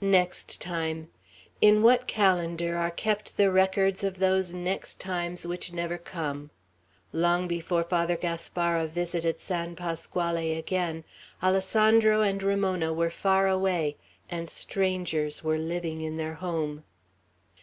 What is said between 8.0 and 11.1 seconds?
Gaspara visited San Pasquale again,